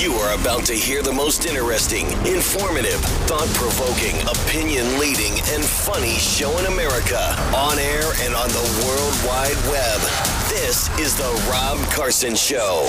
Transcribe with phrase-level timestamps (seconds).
[0.00, 6.14] You are about to hear the most interesting, informative, thought provoking, opinion leading, and funny
[6.14, 7.20] show in America
[7.54, 10.00] on air and on the World Wide Web.
[10.48, 12.88] This is The Rob Carson Show.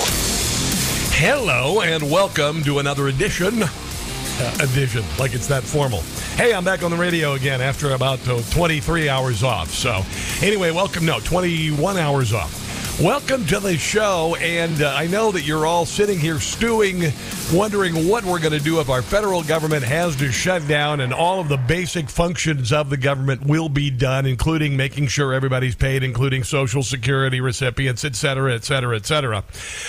[1.12, 3.62] Hello and welcome to another edition.
[3.62, 6.00] Uh, edition, like it's that formal.
[6.36, 9.70] Hey, I'm back on the radio again after about uh, 23 hours off.
[9.70, 10.02] So,
[10.40, 11.04] anyway, welcome.
[11.04, 12.61] No, 21 hours off.
[13.00, 17.10] Welcome to the show, and uh, I know that you're all sitting here stewing,
[17.52, 21.12] wondering what we're going to do if our federal government has to shut down and
[21.12, 25.74] all of the basic functions of the government will be done, including making sure everybody's
[25.74, 29.42] paid, including Social Security recipients, et cetera, et cetera, et cetera.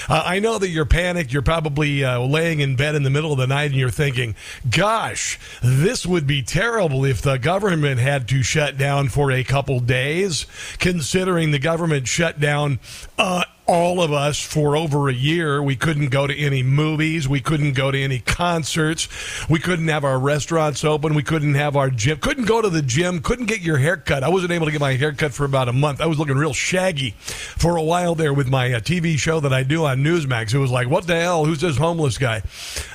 [0.07, 1.33] Uh, I know that you're panicked.
[1.33, 4.33] You're probably uh, laying in bed in the middle of the night and you're thinking,
[4.67, 9.81] gosh, this would be terrible if the government had to shut down for a couple
[9.81, 10.47] days,
[10.79, 12.79] considering the government shut down
[13.17, 15.61] uh, all of us for over a year.
[15.63, 17.27] We couldn't go to any movies.
[17.27, 19.07] We couldn't go to any concerts.
[19.49, 21.13] We couldn't have our restaurants open.
[21.13, 22.19] We couldn't have our gym.
[22.19, 23.21] Couldn't go to the gym.
[23.21, 24.23] Couldn't get your hair cut.
[24.23, 26.01] I wasn't able to get my hair cut for about a month.
[26.01, 29.53] I was looking real shaggy for a while there with my uh, TV show that
[29.53, 30.53] I do on Newsmax.
[30.53, 31.45] It was like, what the hell?
[31.45, 32.43] Who's this homeless guy?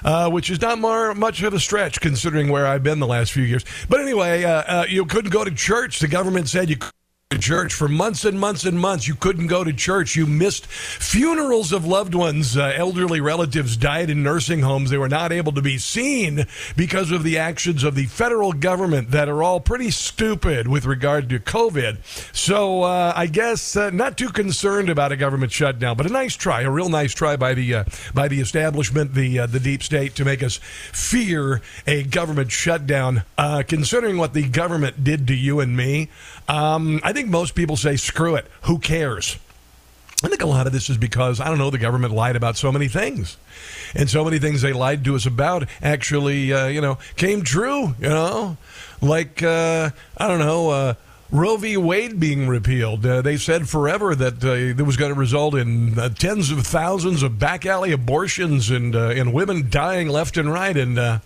[0.04, 3.32] Uh, which is not more, much of a stretch considering where I've been the last
[3.32, 3.64] few years.
[3.88, 5.98] But anyway, uh, uh you couldn't go to church.
[6.00, 6.76] The government said you
[7.36, 9.06] church for months and months and months.
[9.06, 10.16] You couldn't go to church.
[10.16, 12.56] You missed funerals of loved ones.
[12.56, 14.88] Uh, elderly relatives died in nursing homes.
[14.88, 19.10] They were not able to be seen because of the actions of the federal government
[19.10, 21.98] that are all pretty stupid with regard to COVID.
[22.34, 26.34] So uh, I guess uh, not too concerned about a government shutdown, but a nice
[26.34, 29.82] try, a real nice try by the uh, by the establishment, the uh, the deep
[29.82, 30.60] state, to make us
[30.92, 33.24] fear a government shutdown.
[33.36, 36.08] Uh, considering what the government did to you and me,
[36.48, 38.46] um, I think most people say, screw it.
[38.62, 39.38] Who cares?
[40.22, 42.56] I think a lot of this is because, I don't know, the government lied about
[42.56, 43.36] so many things.
[43.94, 47.94] And so many things they lied to us about actually, uh, you know, came true,
[48.00, 48.56] you know?
[49.00, 50.94] Like, uh, I don't know, uh,
[51.30, 51.76] Roe v.
[51.76, 53.06] Wade being repealed.
[53.06, 56.66] Uh, they said forever that uh, it was going to result in uh, tens of
[56.66, 60.76] thousands of back alley abortions and, and women dying left and right.
[60.76, 61.20] And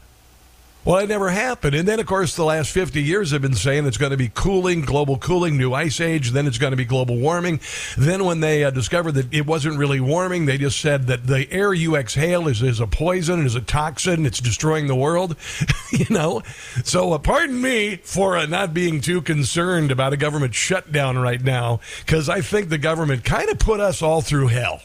[0.85, 1.77] well, it never happened.
[1.77, 4.31] And then, of course, the last 50 years have been saying it's going to be
[4.35, 6.31] cooling, global cooling, new ice age.
[6.33, 7.61] Then it's going to be global warming.
[7.97, 11.51] Then, when they uh, discovered that it wasn't really warming, they just said that the
[11.53, 15.37] air you exhale is, is a poison, is a toxin, it's destroying the world.
[15.93, 16.43] you know?
[16.83, 21.43] So, uh, pardon me for uh, not being too concerned about a government shutdown right
[21.43, 24.83] now, because I think the government kind of put us all through hell.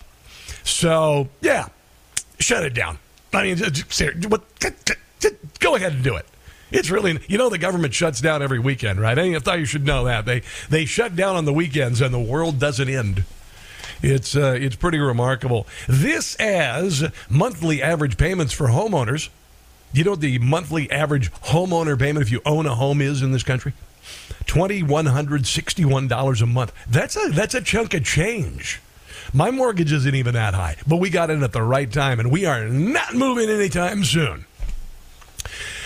[0.64, 1.70] So, yeah,
[2.38, 3.00] shut it down.
[3.34, 3.58] I mean,
[4.30, 4.44] what?
[5.60, 6.26] Go ahead and do it.
[6.72, 9.18] It's really, you know, the government shuts down every weekend, right?
[9.18, 12.20] I thought you should know that they they shut down on the weekends, and the
[12.20, 13.24] world doesn't end.
[14.02, 15.66] It's uh, it's pretty remarkable.
[15.88, 19.30] This as monthly average payments for homeowners.
[19.94, 23.44] You know the monthly average homeowner payment if you own a home is in this
[23.44, 23.74] country?
[24.46, 26.74] Twenty one hundred sixty one dollars a month.
[26.88, 28.82] That's a that's a chunk of change.
[29.34, 32.32] My mortgage isn't even that high, but we got in at the right time, and
[32.32, 34.46] we are not moving anytime soon.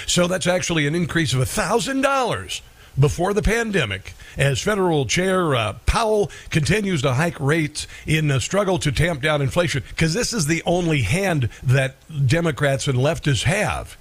[0.08, 2.62] So that's actually an increase of $1,000
[3.00, 8.80] before the pandemic as federal chair uh, Powell continues to hike rates in a struggle
[8.80, 11.96] to tamp down inflation because this is the only hand that
[12.28, 13.98] Democrats and leftists have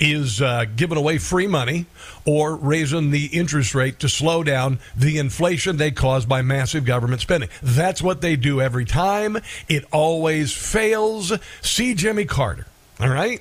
[0.00, 1.86] is uh, giving away free money
[2.24, 7.20] or raising the interest rate to slow down the inflation they cause by massive government
[7.20, 7.48] spending.
[7.62, 9.38] That's what they do every time.
[9.68, 11.32] It always fails.
[11.60, 12.66] See Jimmy Carter.
[13.00, 13.40] All right?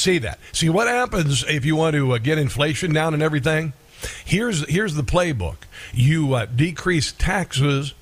[0.00, 0.38] See that.
[0.52, 3.74] See what happens if you want to uh, get inflation down and everything.
[4.24, 5.56] Here's here's the playbook.
[5.92, 7.92] You uh, decrease taxes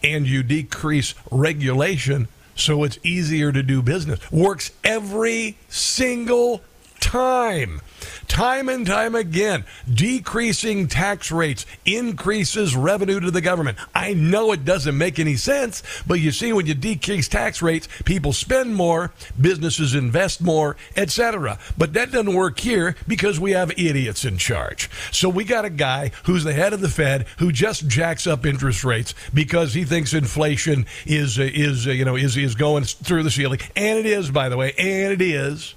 [0.00, 4.20] and you decrease regulation so it's easier to do business.
[4.30, 6.62] Works every single
[7.00, 7.80] time.
[8.28, 13.78] Time and time again, decreasing tax rates increases revenue to the government.
[13.94, 17.88] I know it doesn't make any sense, but you see, when you decrease tax rates,
[18.04, 21.58] people spend more, businesses invest more, etc.
[21.76, 24.90] But that doesn't work here because we have idiots in charge.
[25.10, 28.46] So we got a guy who's the head of the Fed who just jacks up
[28.46, 32.84] interest rates because he thinks inflation is uh, is uh, you know is is going
[32.84, 35.74] through the ceiling, and it is, by the way, and it is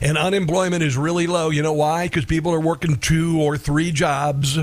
[0.00, 1.50] and unemployment is really low.
[1.50, 2.06] You know why?
[2.06, 4.58] Because people are working two or three jobs.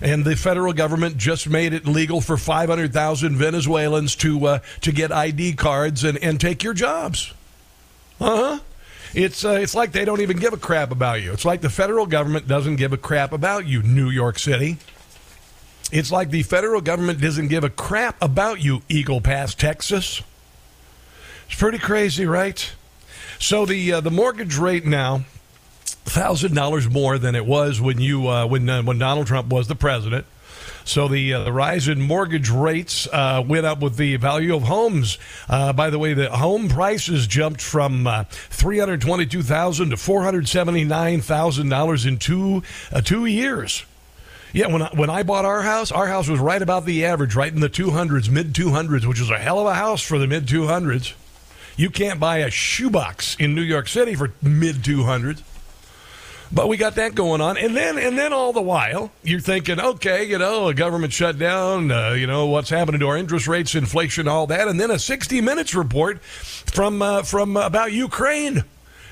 [0.00, 5.12] And the federal government just made it legal for 500,000 Venezuelans to uh, to get
[5.12, 7.32] ID cards and, and take your jobs.
[8.20, 8.58] Uh huh.
[9.14, 11.32] It's uh, it's like they don't even give a crap about you.
[11.32, 14.78] It's like the federal government doesn't give a crap about you, New York City.
[15.92, 20.22] It's like the federal government doesn't give a crap about you, Eagle Pass, Texas.
[21.46, 22.72] It's pretty crazy, right?
[23.42, 25.24] So the uh, the mortgage rate now
[25.84, 29.66] thousand dollars more than it was when you uh, when uh, when Donald Trump was
[29.66, 30.26] the president.
[30.84, 34.62] So the uh, the rise in mortgage rates uh, went up with the value of
[34.62, 35.18] homes.
[35.48, 39.90] Uh, by the way, the home prices jumped from uh, three hundred twenty two thousand
[39.90, 42.62] to four hundred seventy nine thousand dollars in two
[43.02, 43.84] two years.
[44.52, 47.34] Yeah, when I, when I bought our house, our house was right about the average,
[47.34, 50.00] right in the two hundreds, mid two hundreds, which was a hell of a house
[50.00, 51.14] for the mid two hundreds.
[51.76, 55.42] You can't buy a shoebox in New York City for mid two hundreds.
[56.54, 59.80] But we got that going on, and then and then all the while you're thinking,
[59.80, 63.74] okay, you know, a government shutdown, uh, you know, what's happening to our interest rates,
[63.74, 68.64] inflation, all that, and then a 60 Minutes report from uh, from about Ukraine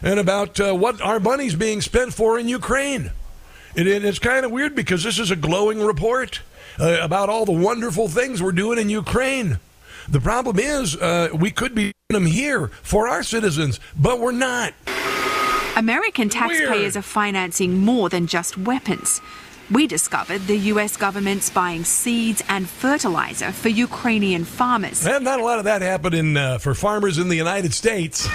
[0.03, 3.11] and about uh, what our money's being spent for in Ukraine.
[3.75, 6.41] It, it's kind of weird because this is a glowing report
[6.79, 9.61] uh, about all the wonderful things we're doing in Ukraine.
[10.11, 14.75] The problem is uh, we could be them here for our citizens, but we're not.
[15.77, 16.97] American taxpayers Weird.
[16.97, 19.21] are financing more than just weapons.
[19.71, 25.45] We discovered the US government's buying seeds and fertilizer for Ukrainian farmers And not a
[25.45, 28.29] lot of that happening uh, for farmers in the United States.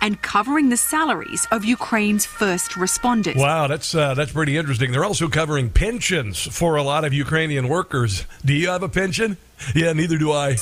[0.00, 3.36] and covering the salaries of Ukraine's first responders.
[3.36, 4.92] Wow, that's uh, that's pretty interesting.
[4.92, 8.24] They're also covering pensions for a lot of Ukrainian workers.
[8.42, 9.36] Do you have a pension?
[9.74, 10.56] Yeah, neither do I.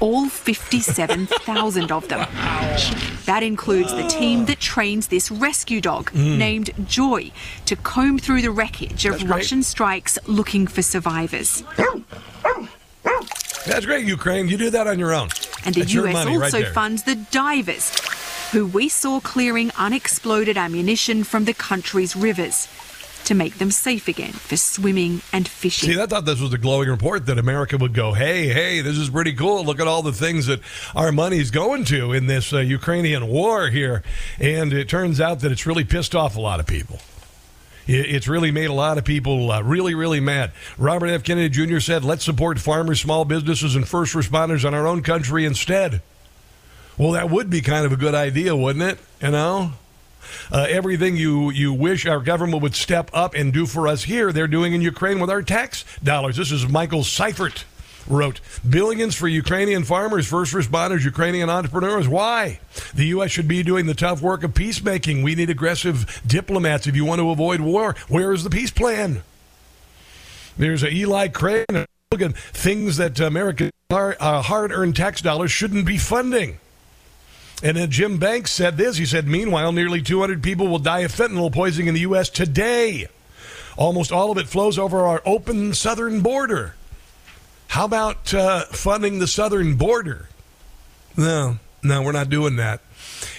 [0.00, 2.26] All 57,000 of them.
[3.24, 6.38] That includes the team that trains this rescue dog hmm.
[6.38, 7.32] named Joy
[7.66, 9.34] to comb through the wreckage of That's great.
[9.36, 11.64] Russian strikes looking for survivors.
[13.66, 14.48] That's great, Ukraine.
[14.48, 15.28] You do that on your own.
[15.64, 16.72] And the That's US right also there.
[16.72, 17.92] funds the divers,
[18.52, 22.68] who we saw clearing unexploded ammunition from the country's rivers
[23.28, 25.90] to make them safe again for swimming and fishing.
[25.92, 28.96] See, I thought this was a glowing report that America would go, hey, hey, this
[28.96, 29.64] is pretty cool.
[29.64, 30.60] Look at all the things that
[30.96, 34.02] our money's going to in this uh, Ukrainian war here.
[34.40, 37.00] And it turns out that it's really pissed off a lot of people.
[37.86, 40.52] It's really made a lot of people uh, really, really mad.
[40.76, 41.22] Robert F.
[41.22, 41.80] Kennedy Jr.
[41.80, 46.02] said, let's support farmers, small businesses, and first responders in our own country instead.
[46.98, 48.98] Well, that would be kind of a good idea, wouldn't it?
[49.22, 49.72] You know?
[50.50, 54.32] Uh, everything you, you wish our government would step up and do for us here,
[54.32, 56.36] they're doing in Ukraine with our tax dollars.
[56.36, 57.64] This is Michael Seifert
[58.08, 62.08] wrote billions for Ukrainian farmers, first responders, Ukrainian entrepreneurs.
[62.08, 62.60] Why?
[62.94, 63.30] The U.S.
[63.30, 65.22] should be doing the tough work of peacemaking.
[65.22, 67.94] We need aggressive diplomats if you want to avoid war.
[68.08, 69.22] Where is the peace plan?
[70.56, 71.88] There's a Eli at
[72.36, 76.58] things that American uh, hard-earned tax dollars shouldn't be funding.
[77.62, 78.96] And then Jim Banks said this.
[78.96, 82.28] He said, Meanwhile, nearly 200 people will die of fentanyl poisoning in the U.S.
[82.28, 83.08] today.
[83.76, 86.74] Almost all of it flows over our open southern border.
[87.68, 90.28] How about uh, funding the southern border?
[91.16, 92.80] No, no, we're not doing that.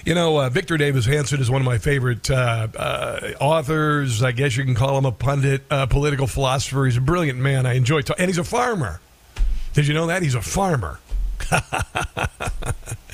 [0.06, 4.22] You know, uh, Victor Davis Hanson is one of my favorite uh, uh, authors.
[4.22, 6.86] I guess you can call him a pundit, uh, political philosopher.
[6.86, 7.66] He's a brilliant man.
[7.66, 8.24] I enjoy talking.
[8.24, 9.00] And he's a farmer.
[9.74, 10.22] Did you know that?
[10.22, 11.00] He's a farmer.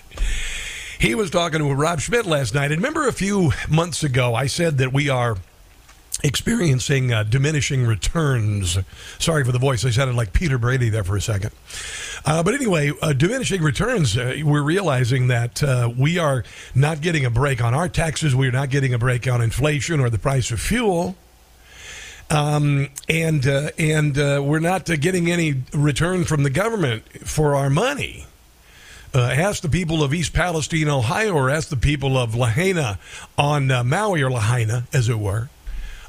[1.05, 2.71] He was talking to Rob Schmitt last night.
[2.71, 5.37] And remember a few months ago, I said that we are
[6.23, 8.79] experiencing uh, diminishing returns.
[9.19, 9.85] Sorry for the voice.
[9.85, 11.51] I sounded like Peter Brady there for a second.
[12.25, 16.43] Uh, but anyway, uh, diminishing returns, uh, we're realizing that uh, we are
[16.73, 18.33] not getting a break on our taxes.
[18.33, 21.15] We're not getting a break on inflation or the price of fuel.
[22.31, 28.25] Um, and uh, and we're not getting any return from the government for our money.
[29.15, 33.00] Uh, ask the people of East Palestine, Ohio, or ask the people of Lahaina
[33.38, 35.48] on uh, Maui, or Lahaina, as it were,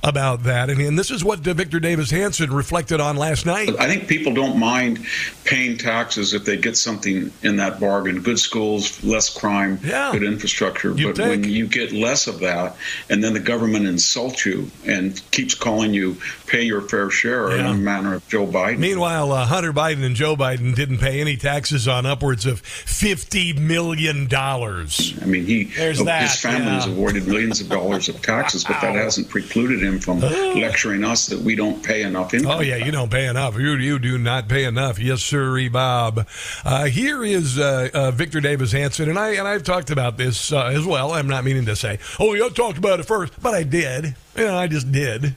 [0.07, 0.71] about that.
[0.71, 3.71] And, and this is what Victor Davis Hanson reflected on last night.
[3.79, 5.05] I think people don't mind
[5.45, 8.21] paying taxes if they get something in that bargain.
[8.23, 10.13] Good schools, less crime, Yeah.
[10.13, 10.93] good infrastructure.
[10.97, 12.77] You'd but when you get less of that,
[13.11, 17.65] and then the government insults you and keeps calling you pay your fair share in
[17.65, 17.71] Yeah.
[17.73, 18.79] a manner of Joe Biden.
[18.79, 23.59] Meanwhile, uh, Hunter Biden and Joe Biden didn't pay any taxes on upwards of $50
[23.59, 24.29] million.
[24.33, 26.93] I mean, he There's that, his family has yeah.
[26.93, 31.41] avoided millions of dollars of taxes, but that hasn't precluded him from lecturing us that
[31.41, 32.59] we don't pay enough income.
[32.59, 33.59] Oh yeah, you don't pay enough.
[33.59, 34.99] You you do not pay enough.
[34.99, 36.27] Yes, sir, Bob.
[36.65, 40.53] Uh, here is uh, uh, Victor Davis Hanson, and I and I've talked about this
[40.53, 41.13] uh, as well.
[41.13, 44.15] I'm not meaning to say, oh, you talked about it first, but I did.
[44.37, 45.37] You know, I just did.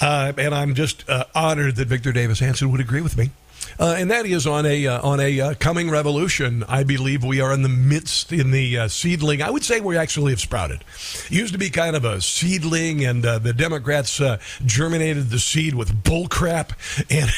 [0.00, 3.30] Uh, and I'm just uh, honored that Victor Davis Hanson would agree with me.
[3.78, 6.64] Uh, and that is on a uh, on a uh, coming revolution.
[6.68, 9.42] I believe we are in the midst in the uh, seedling.
[9.42, 10.84] I would say we actually have sprouted.
[11.26, 15.38] It used to be kind of a seedling, and uh, the Democrats uh, germinated the
[15.38, 16.72] seed with bullcrap,
[17.10, 17.30] and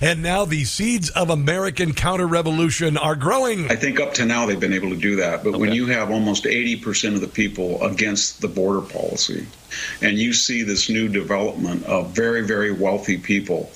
[0.02, 3.70] and now the seeds of American counter revolution are growing.
[3.70, 5.58] I think up to now they've been able to do that, but okay.
[5.58, 9.46] when you have almost 80% of the people against the border policy,
[10.02, 13.70] and you see this new development of very very wealthy people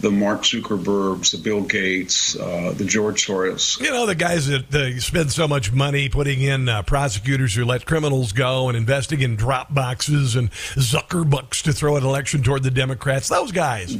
[0.00, 3.80] the Mark Zuckerbergs, the Bill Gates, uh, the George Soros.
[3.80, 7.64] You know, the guys that uh, spend so much money putting in uh, prosecutors who
[7.64, 12.62] let criminals go and investing in drop boxes and Zuckerbucks to throw an election toward
[12.62, 13.28] the Democrats.
[13.28, 13.96] Those guys.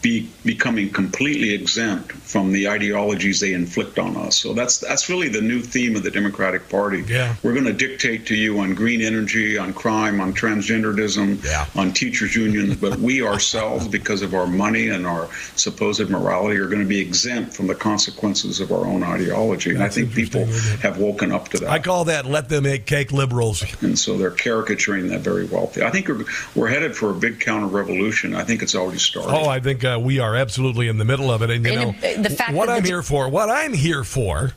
[0.00, 4.36] Be becoming completely exempt from the ideologies they inflict on us.
[4.36, 7.04] So that's that's really the new theme of the Democratic Party.
[7.08, 7.34] Yeah.
[7.42, 11.66] We're going to dictate to you on green energy, on crime, on transgenderism, yeah.
[11.74, 16.66] on teachers unions, but we ourselves because of our money and our supposed morality are
[16.66, 19.70] going to be exempt from the consequences of our own ideology.
[19.74, 20.44] And I think people
[20.82, 21.70] have woken up to that.
[21.70, 23.64] I call that let them make cake liberals.
[23.82, 25.82] And so they're caricaturing that very wealthy.
[25.82, 26.24] I think we're,
[26.54, 28.34] we're headed for a big counter revolution.
[28.34, 29.32] I think it's already started.
[29.32, 31.50] Oh, I think uh, we are absolutely in the middle of it.
[31.50, 34.52] And you know, fact what I'm here for, what I'm here for,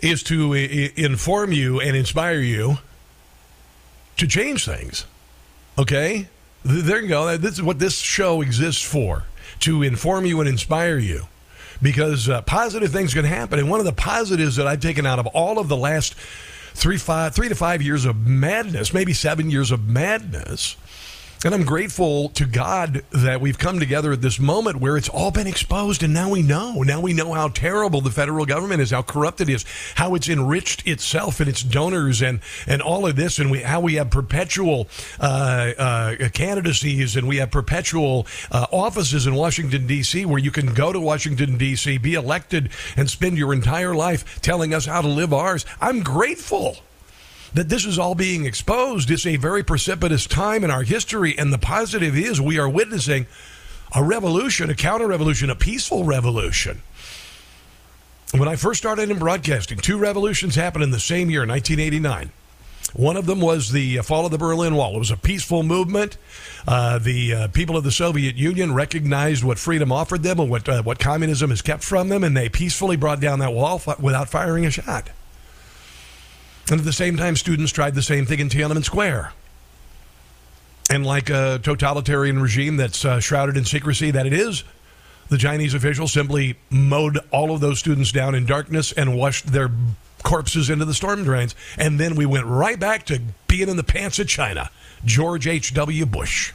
[0.00, 2.78] is to I- inform you and inspire you
[4.16, 5.06] to change things.
[5.78, 6.28] Okay,
[6.64, 7.36] there you go.
[7.36, 9.24] This is what this show exists for:
[9.60, 11.26] to inform you and inspire you.
[11.80, 15.20] Because uh, positive things can happen, and one of the positives that I've taken out
[15.20, 16.14] of all of the last
[16.74, 20.76] three, five, three to five years of madness, maybe seven years of madness,
[21.44, 25.30] and I'm grateful to God that we've come together at this moment where it's all
[25.30, 26.82] been exposed and now we know.
[26.82, 29.64] Now we know how terrible the federal government is, how corrupt it is,
[29.94, 33.80] how it's enriched itself and its donors and, and all of this, and we, how
[33.80, 34.88] we have perpetual
[35.20, 40.74] uh, uh, candidacies and we have perpetual uh, offices in Washington, D.C., where you can
[40.74, 45.08] go to Washington, D.C., be elected, and spend your entire life telling us how to
[45.08, 45.64] live ours.
[45.80, 46.78] I'm grateful
[47.54, 49.10] that this is all being exposed.
[49.10, 53.26] It's a very precipitous time in our history, and the positive is we are witnessing
[53.94, 56.82] a revolution, a counter revolution, a peaceful revolution.
[58.32, 62.30] When I first started in broadcasting, two revolutions happened in the same year, 1989.
[62.94, 64.96] One of them was the fall of the Berlin Wall.
[64.96, 66.16] It was a peaceful movement.
[66.66, 70.68] Uh, the uh, people of the Soviet Union recognized what freedom offered them and what
[70.68, 74.30] uh, what communism has kept from them, and they peacefully brought down that wall without
[74.30, 75.10] firing a shot.
[76.70, 79.32] And at the same time, students tried the same thing in Tiananmen Square.
[80.90, 84.64] And like a totalitarian regime that's uh, shrouded in secrecy that it is,
[85.28, 89.70] the Chinese officials simply mowed all of those students down in darkness and washed their
[90.22, 91.54] corpses into the storm drains.
[91.76, 94.70] And then we went right back to being in the pants of China.
[95.04, 96.06] George H.W.
[96.06, 96.52] Bush.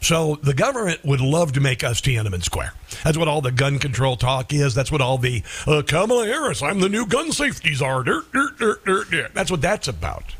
[0.00, 2.72] So the government would love to make us Tiananmen Square.
[3.04, 4.74] That's what all the gun control talk is.
[4.74, 8.04] That's what all the uh, Kamala Harris, I'm the new gun safety czar.
[8.04, 10.34] That's what that's about.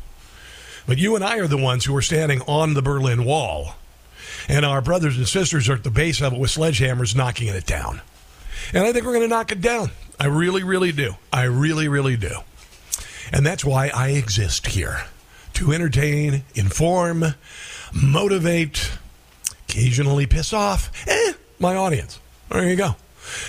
[0.87, 3.75] But you and I are the ones who are standing on the Berlin Wall.
[4.47, 7.65] And our brothers and sisters are at the base of it with sledgehammers knocking it
[7.65, 8.01] down.
[8.73, 9.91] And I think we're going to knock it down.
[10.19, 11.15] I really, really do.
[11.31, 12.39] I really, really do.
[13.31, 15.03] And that's why I exist here
[15.53, 17.35] to entertain, inform,
[17.93, 18.91] motivate,
[19.69, 22.19] occasionally piss off eh, my audience.
[22.49, 22.95] There you go.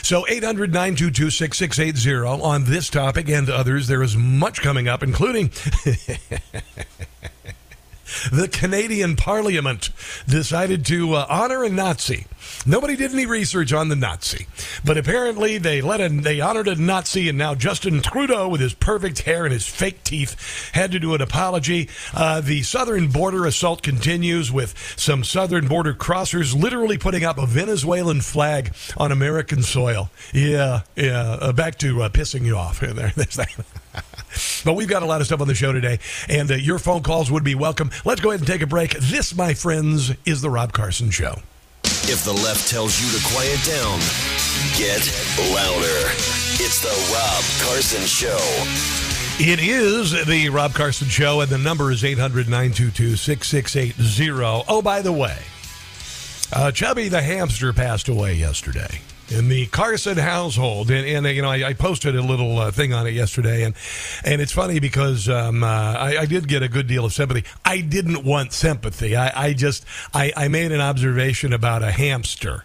[0.03, 3.87] So 800 922 6680 on this topic and others.
[3.87, 5.51] There is much coming up, including
[8.33, 9.91] the Canadian Parliament
[10.27, 12.27] decided to uh, honor a Nazi.
[12.67, 14.47] Nobody did any research on the Nazi,
[14.85, 18.75] but apparently they let a, they honored a Nazi, and now Justin Trudeau, with his
[18.75, 21.89] perfect hair and his fake teeth, had to do an apology.
[22.15, 27.47] Uh, the southern border assault continues with some southern border crossers literally putting up a
[27.47, 30.11] Venezuelan flag on American soil.
[30.33, 31.39] Yeah, yeah.
[31.41, 32.81] Uh, back to uh, pissing you off.
[32.91, 33.55] There, there's that.
[34.65, 37.03] But we've got a lot of stuff on the show today, and uh, your phone
[37.03, 37.91] calls would be welcome.
[38.05, 38.93] Let's go ahead and take a break.
[38.99, 41.37] This, my friends, is the Rob Carson Show.
[41.85, 44.01] If the left tells you to quiet down,
[44.77, 45.01] get
[45.55, 46.11] louder.
[46.63, 48.39] It's the Rob Carson Show.
[49.43, 54.65] It is the Rob Carson Show, and the number is 800 922 6680.
[54.69, 55.39] Oh, by the way,
[56.53, 60.91] uh, Chubby the hamster passed away yesterday in the Carson household.
[60.91, 63.75] And, and you know, I, I, posted a little uh, thing on it yesterday, and
[64.25, 67.45] and it's funny because um, uh, I, I, did get a good deal of sympathy.
[67.65, 69.17] I didn't want sympathy.
[69.17, 72.65] I, I just I, I made an observation about a hamster.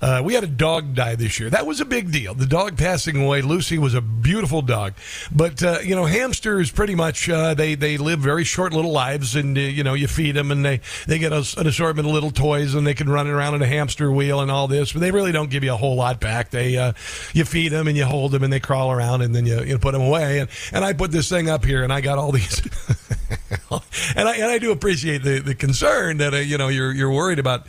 [0.00, 1.50] Uh, we had a dog die this year.
[1.50, 2.34] That was a big deal.
[2.34, 3.42] The dog passing away.
[3.42, 4.94] Lucy was a beautiful dog,
[5.32, 9.36] but uh, you know, hamsters pretty much uh, they they live very short little lives,
[9.36, 12.14] and uh, you know, you feed them, and they they get a, an assortment of
[12.14, 15.00] little toys, and they can run around in a hamster wheel and all this, but
[15.00, 16.50] they really don't give you a whole lot back.
[16.50, 16.92] They uh,
[17.32, 19.78] you feed them and you hold them, and they crawl around, and then you you
[19.78, 20.40] put them away.
[20.40, 22.62] And and I put this thing up here, and I got all these.
[24.16, 27.10] and I and I do appreciate the, the concern that uh, you know you're you're
[27.10, 27.66] worried about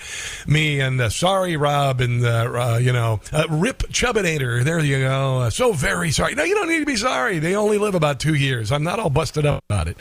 [0.48, 4.64] me and uh, sorry Rob and uh, uh you know uh, Rip Chubbinator.
[4.64, 5.40] There you go.
[5.40, 6.36] Uh, so very sorry.
[6.36, 7.40] No, you don't need to be sorry.
[7.40, 8.72] They only live about two years.
[8.72, 9.98] I'm not all busted up about it.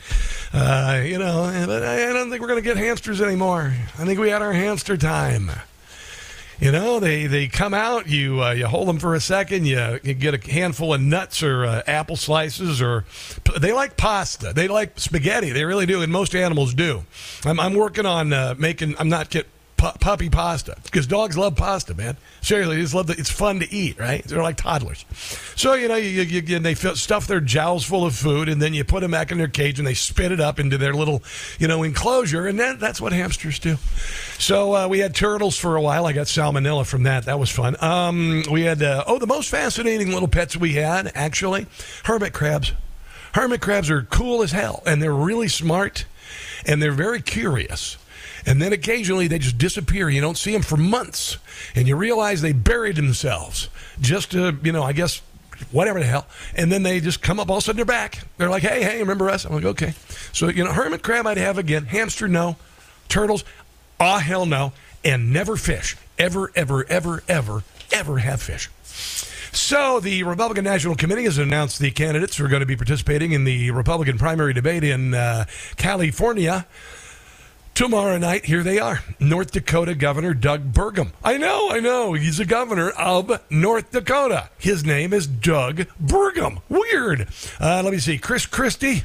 [1.08, 3.74] you know, but I don't think we're gonna get hamsters anymore.
[3.98, 5.50] I think we had our hamster time.
[6.60, 9.98] You know, they, they come out, you uh, you hold them for a second, you,
[10.02, 13.04] you get a handful of nuts or uh, apple slices, or
[13.58, 17.04] they like pasta, they like spaghetti, they really do, and most animals do.
[17.44, 18.94] I'm, I'm working on uh, making.
[18.98, 19.46] I'm not get
[19.76, 22.16] pu- puppy pasta because dogs love pasta, man.
[22.40, 24.24] Seriously, they just love the, It's fun to eat, right?
[24.24, 25.04] They're like toddlers.
[25.56, 28.60] So you know, you, you, you they fill, stuff their jowls full of food, and
[28.60, 30.94] then you put them back in their cage, and they spit it up into their
[30.94, 31.22] little,
[31.58, 33.76] you know, enclosure, and that, that's what hamsters do.
[34.38, 36.06] So uh, we had turtles for a while.
[36.06, 37.26] I got salmonella from that.
[37.26, 37.76] That was fun.
[37.82, 41.66] Um, we had uh, oh, the most fascinating little pets we had actually,
[42.04, 42.72] hermit crabs.
[43.34, 46.04] Hermit crabs are cool as hell, and they're really smart,
[46.66, 47.96] and they're very curious.
[48.46, 50.08] And then occasionally they just disappear.
[50.08, 51.38] You don't see them for months.
[51.74, 53.68] And you realize they buried themselves
[54.00, 55.22] just to, you know, I guess,
[55.70, 56.26] whatever the hell.
[56.54, 58.20] And then they just come up, all of a sudden they're back.
[58.36, 59.44] They're like, hey, hey, remember us?
[59.44, 59.94] I'm like, okay.
[60.32, 61.86] So, you know, hermit crab I'd have again.
[61.86, 62.56] Hamster, no.
[63.08, 63.44] Turtles,
[64.00, 64.72] ah, hell no.
[65.04, 65.96] And never fish.
[66.18, 68.70] Ever, ever, ever, ever, ever have fish.
[69.54, 73.32] So, the Republican National Committee has announced the candidates who are going to be participating
[73.32, 75.44] in the Republican primary debate in uh,
[75.76, 76.66] California.
[77.74, 79.00] Tomorrow night, here they are.
[79.18, 81.10] North Dakota Governor Doug Burgum.
[81.24, 82.12] I know, I know.
[82.12, 84.48] He's a governor of North Dakota.
[84.58, 86.62] His name is Doug Burgum.
[86.68, 87.26] Weird.
[87.60, 88.16] Uh, let me see.
[88.16, 89.02] Chris Christie.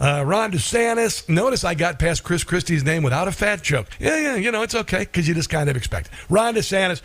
[0.00, 1.28] Uh, Ron DeSantis.
[1.28, 3.88] Notice I got past Chris Christie's name without a fat joke.
[3.98, 6.08] Yeah, yeah, you know, it's okay because you just kind of expect.
[6.30, 7.02] Ron DeSantis.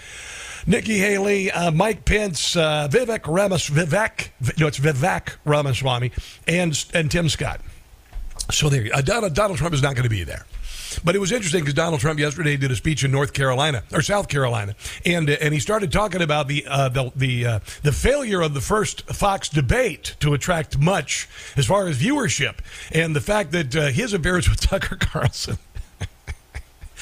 [0.66, 6.14] Nikki Haley, uh, Mike Pence, uh, Vivek Ramas, Vivek, no, it's Vivek Ramaswamy,
[6.48, 7.60] and and Tim Scott.
[8.52, 10.46] So there, uh, Donald, Donald Trump is not going to be there.
[11.04, 14.02] But it was interesting because Donald Trump yesterday did a speech in North Carolina or
[14.02, 14.76] South Carolina,
[15.06, 18.54] and uh, and he started talking about the uh, the the, uh, the failure of
[18.54, 22.56] the first Fox debate to attract much as far as viewership,
[22.92, 25.58] and the fact that uh, his appearance with Tucker Carlson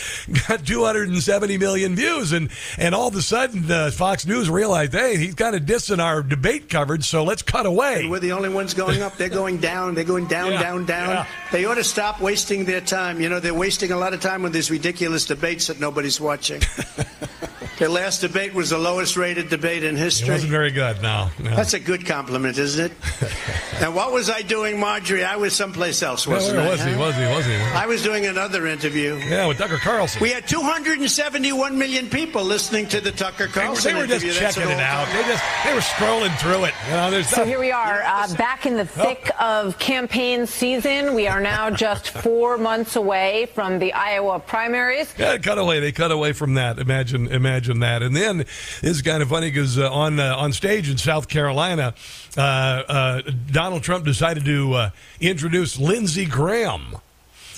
[0.47, 5.17] got 270 million views, and and all of a sudden uh, Fox News realized, hey,
[5.17, 8.01] he's kind of dissing our debate coverage, so let's cut away.
[8.01, 9.17] And we're the only ones going up.
[9.17, 9.95] They're going down.
[9.95, 11.09] They're going down, yeah, down, down.
[11.09, 11.25] Yeah.
[11.51, 13.21] They ought to stop wasting their time.
[13.21, 16.61] You know, they're wasting a lot of time with these ridiculous debates that nobody's watching.
[17.81, 20.29] Their last debate was the lowest rated debate in history.
[20.29, 21.31] It wasn't very good, no.
[21.39, 21.55] no.
[21.55, 22.97] That's a good compliment, isn't it?
[23.81, 25.23] and what was I doing, Marjorie?
[25.23, 26.71] I was someplace else, wasn't yeah, where I?
[26.73, 26.95] Was he?
[26.95, 27.25] Was he?
[27.25, 27.55] Was he?
[27.55, 29.15] I was doing another interview.
[29.15, 30.21] Yeah, with Tucker Carlson.
[30.21, 34.39] We had 271 million people listening to the Tucker Carlson they were, they were just
[34.39, 34.61] interview.
[34.61, 35.07] checking it out.
[35.07, 36.75] They just they were scrolling through it.
[36.85, 38.85] You know, so here we are, uh, back in the oh.
[38.85, 39.61] thick oh.
[39.65, 41.15] of campaign season.
[41.15, 45.11] We are now just four months away from the Iowa primaries.
[45.17, 45.79] Yeah, cut away.
[45.79, 46.77] They cut away from that.
[46.77, 48.03] Imagine, imagine that.
[48.03, 48.45] And then
[48.83, 51.93] it's kind of funny because uh, on uh, on stage in South Carolina,
[52.37, 56.97] uh, uh Donald Trump decided to uh, introduce Lindsey Graham.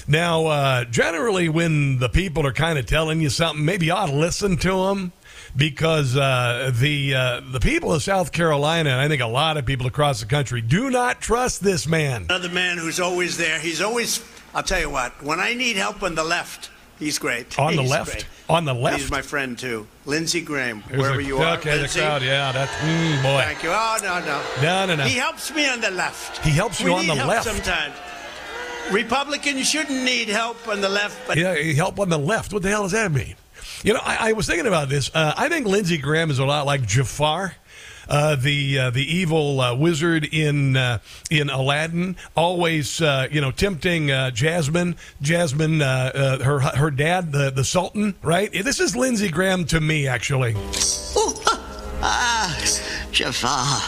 [0.06, 4.15] Now, generally, when the people are kind of telling you something, maybe you ought to
[4.15, 5.13] listen to them
[5.56, 9.65] because uh, the uh, the people of South Carolina, and I think a lot of
[9.65, 12.23] people across the country, do not trust this man.
[12.23, 13.60] Another man who's always there.
[13.60, 14.23] He's always.
[14.56, 15.23] I'll tell you what.
[15.23, 17.58] When I need help on the left, he's great.
[17.60, 18.12] On he's the left.
[18.12, 18.25] Great.
[18.49, 18.99] On the left.
[18.99, 20.82] He's my friend too, Lindsey Graham.
[20.84, 21.58] wherever a, you are.
[21.58, 21.99] Okay, Lindsey.
[21.99, 22.21] the crowd.
[22.21, 23.41] Yeah, that's mm, boy.
[23.43, 23.69] Thank you.
[23.71, 25.03] Oh no, no, no, no, no.
[25.03, 26.43] He helps me on the left.
[26.45, 27.95] He helps you we on the left sometimes.
[28.91, 32.51] Republicans shouldn't need help on the left, but yeah, help on the left.
[32.51, 33.36] What the hell does that mean?
[33.84, 35.12] You know, I, I was thinking about this.
[35.13, 37.56] Uh, I think Lindsey Graham is a lot like Jafar.
[38.07, 43.51] Uh, the uh, the evil uh, wizard in uh, in Aladdin, always uh, you know
[43.51, 44.95] tempting uh, Jasmine.
[45.21, 48.51] Jasmine, her her dad, the the Sultan, right?
[48.51, 50.53] This is Lindsey Graham to me, actually.
[52.01, 52.57] ah,
[53.11, 53.81] Jafar,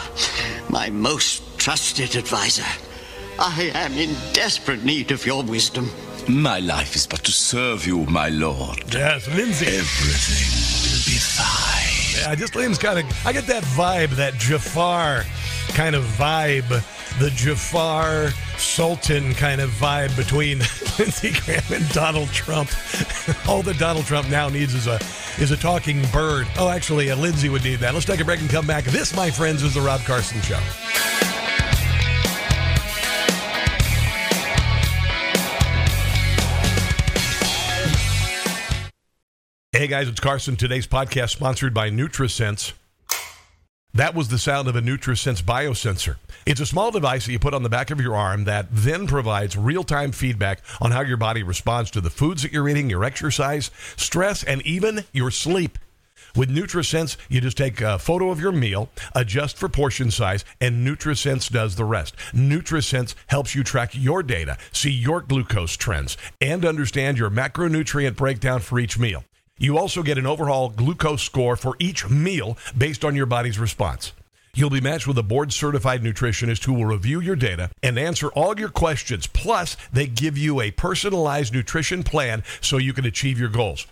[0.70, 2.64] my most trusted advisor.
[3.38, 5.90] I am in desperate need of your wisdom.
[6.28, 8.82] My life is but to serve you, my lord.
[8.92, 9.66] Yes, Lindsey.
[9.66, 10.48] Everything
[10.82, 11.85] will be fine.
[12.16, 13.26] Yeah, just Liam's kind of.
[13.26, 15.24] I get that vibe, that Jafar
[15.74, 16.82] kind of vibe
[17.18, 20.58] the Jafar Sultan kind of vibe between
[20.98, 22.70] Lindsey Graham and Donald Trump.
[23.48, 25.00] All that Donald Trump now needs is a
[25.38, 26.46] is a talking bird.
[26.58, 27.94] Oh, actually, a Lindsey would need that.
[27.94, 28.84] Let's take a break and come back.
[28.84, 30.60] This, my friends, is the Rob Carson Show.
[39.76, 40.56] Hey guys, it's Carson.
[40.56, 42.72] Today's podcast sponsored by NutriSense.
[43.92, 46.16] That was the sound of a NutriSense biosensor.
[46.46, 49.06] It's a small device that you put on the back of your arm that then
[49.06, 53.04] provides real-time feedback on how your body responds to the foods that you're eating, your
[53.04, 55.78] exercise, stress, and even your sleep.
[56.34, 60.86] With NutriSense, you just take a photo of your meal, adjust for portion size, and
[60.86, 62.16] NutriSense does the rest.
[62.32, 68.60] NutriSense helps you track your data, see your glucose trends, and understand your macronutrient breakdown
[68.60, 69.22] for each meal.
[69.58, 74.12] You also get an overall glucose score for each meal based on your body's response.
[74.54, 78.28] You'll be matched with a board certified nutritionist who will review your data and answer
[78.28, 79.26] all your questions.
[79.26, 83.86] Plus, they give you a personalized nutrition plan so you can achieve your goals.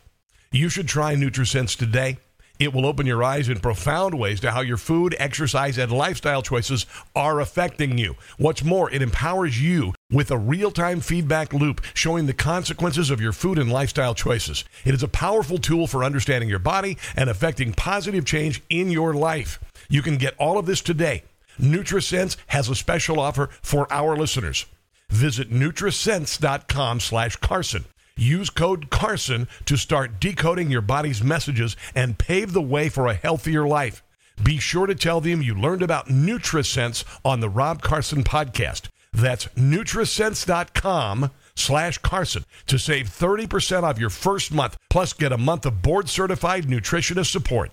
[0.52, 2.18] You should try NutriSense today.
[2.58, 6.42] It will open your eyes in profound ways to how your food, exercise, and lifestyle
[6.42, 6.84] choices
[7.16, 8.16] are affecting you.
[8.36, 13.20] What's more, it empowers you with a real time feedback loop showing the consequences of
[13.20, 14.64] your food and lifestyle choices.
[14.84, 19.12] It is a powerful tool for understanding your body and affecting positive change in your
[19.12, 19.58] life.
[19.88, 21.24] You can get all of this today.
[21.60, 24.66] NutriSense has a special offer for our listeners.
[25.10, 27.84] Visit Nutrisense.com slash Carson.
[28.16, 33.14] Use code CARSON to start decoding your body's messages and pave the way for a
[33.14, 34.02] healthier life.
[34.42, 38.88] Be sure to tell them you learned about NutriSense on the Rob Carson podcast.
[39.14, 45.66] That's Nutrisense.com slash Carson to save 30% off your first month, plus get a month
[45.66, 47.70] of board certified nutritionist support.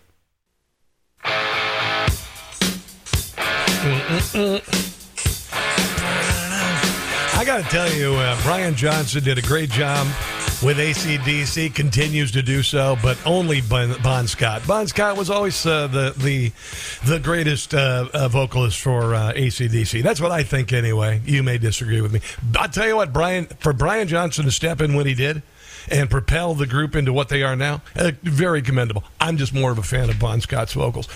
[7.34, 10.08] I got to tell you, uh, Brian Johnson did a great job
[10.64, 14.62] with ACDC, continues to do so, but only Bon, Scott.
[14.68, 16.52] Bon Scott was always uh, the the
[17.06, 20.04] the greatest uh, uh, vocalist for uh, ACDC.
[20.04, 21.22] That's what I think, anyway.
[21.26, 22.22] You may disagree with me.
[22.56, 25.42] I'll tell you what, Brian, for Brian Johnson to step in when he did
[25.90, 27.82] and propel the group into what they are now.
[27.96, 29.04] Uh, very commendable.
[29.20, 31.08] I'm just more of a fan of Bon Scott's vocals,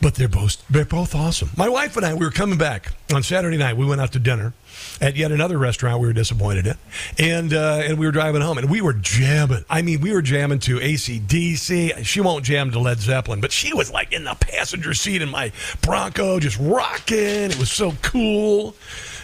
[0.00, 1.50] but they're both they're both awesome.
[1.56, 3.76] My wife and I we were coming back on Saturday night.
[3.76, 4.54] We went out to dinner
[5.00, 6.76] at yet another restaurant we were disappointed in,
[7.18, 9.64] and uh, and we were driving home and we were jamming.
[9.68, 12.04] I mean, we were jamming to ACDC.
[12.04, 15.28] She won't jam to Led Zeppelin, but she was like in the passenger seat in
[15.28, 17.16] my Bronco, just rocking.
[17.18, 18.74] It was so cool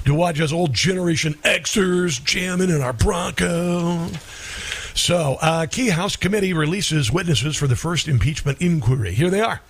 [0.04, 4.08] to watch us old Generation Xers jamming in our Bronco.
[4.94, 9.12] So, uh, Key House Committee releases witnesses for the first impeachment inquiry.
[9.12, 9.60] Here they are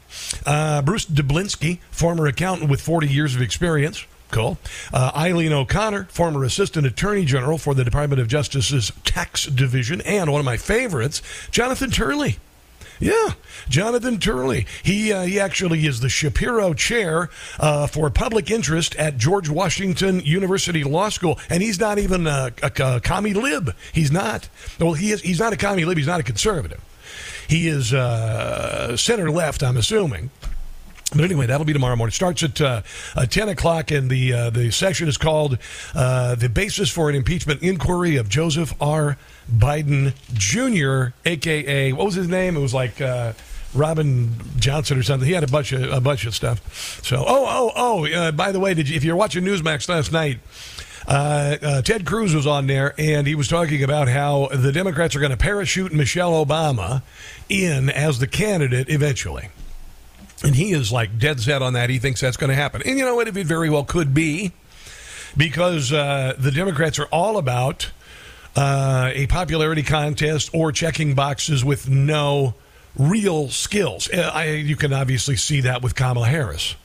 [0.45, 4.05] uh, Bruce Dubinsky, former accountant with 40 years of experience.
[4.31, 4.59] Cool.
[4.93, 10.01] Uh, Eileen O'Connor, former Assistant Attorney General for the Department of Justice's Tax Division.
[10.01, 12.39] And one of my favorites, Jonathan Turley.
[13.01, 13.33] Yeah,
[13.69, 14.67] Jonathan Turley.
[14.83, 20.21] He uh, he actually is the Shapiro Chair uh, for Public Interest at George Washington
[20.21, 23.75] University Law School, and he's not even a, a, a commie lib.
[23.93, 24.49] He's not.
[24.79, 25.23] Well, he is.
[25.23, 25.99] He's not a commie lib.
[25.99, 26.81] He's not a conservative.
[27.49, 29.63] He is uh, center left.
[29.63, 30.31] I'm assuming.
[31.15, 32.11] But anyway, that'll be tomorrow morning.
[32.11, 32.83] It starts at uh,
[33.15, 35.59] uh, 10 o'clock, and the uh, the session is called
[35.95, 39.17] uh, The Basis for an Impeachment Inquiry of Joseph R.
[39.51, 42.57] Biden Jr., a.k.a., what was his name?
[42.57, 43.01] It was like.
[43.01, 43.33] Uh,
[43.75, 45.27] Robin Johnson or something.
[45.27, 47.03] He had a bunch of a bunch of stuff.
[47.03, 48.07] So, oh, oh, oh.
[48.07, 50.39] Uh, by the way, did you, if you're watching Newsmax last night,
[51.07, 55.15] uh, uh, Ted Cruz was on there, and he was talking about how the Democrats
[55.17, 57.03] are going to parachute Michelle Obama
[57.49, 59.49] in as the candidate eventually.
[60.45, 61.89] And he is like dead set on that.
[61.91, 62.83] He thinks that's going to happen.
[62.85, 63.29] And you know what?
[63.29, 64.53] It very well could be
[65.37, 67.91] because uh, the Democrats are all about
[68.55, 72.55] uh, a popularity contest or checking boxes with no
[72.97, 74.09] real skills.
[74.11, 76.77] Uh, I, you can obviously see that with Kamala Harris.